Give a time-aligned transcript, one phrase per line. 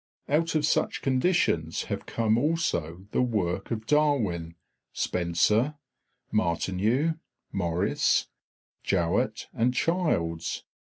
[0.27, 4.55] Out of such conditions have come also the work of Darwin,
[4.93, 5.75] Spencer,
[6.31, 7.19] Martineau,
[7.51, 8.25] Maurice,
[8.83, 10.63] Jowett, and Childs.